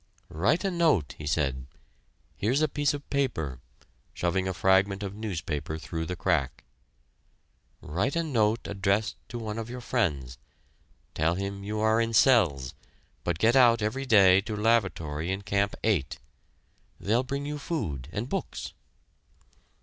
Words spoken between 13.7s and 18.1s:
every day to lavatory in Camp 8 they'll bring you food,